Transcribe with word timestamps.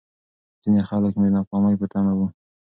ځيني 0.61 0.81
خلک 0.89 1.13
مې 1.21 1.29
د 1.31 1.33
ناکامۍ 1.35 1.75
په 1.79 1.85
تمه 1.91 2.13
وو. 2.17 2.27